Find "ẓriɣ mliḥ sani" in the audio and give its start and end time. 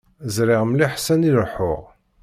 0.35-1.31